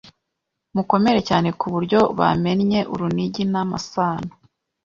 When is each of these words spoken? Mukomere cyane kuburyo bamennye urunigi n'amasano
Mukomere 0.75 1.19
cyane 1.29 1.49
kuburyo 1.59 1.99
bamennye 2.19 2.79
urunigi 2.93 3.43
n'amasano 3.51 4.33